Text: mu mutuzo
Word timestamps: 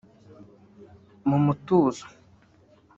mu 1.27 1.37
mutuzo 1.45 2.05